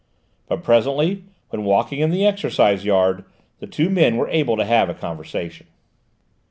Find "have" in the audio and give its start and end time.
4.65-4.89